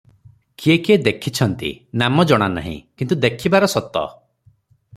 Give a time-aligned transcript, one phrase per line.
[0.61, 1.69] କିଏ କିଏ ଦେଖିଛନ୍ତି,
[2.03, 4.07] ନାମ ଜଣା ନାହିଁ, କିନ୍ତୁ ଦେଖିବାର ସତ।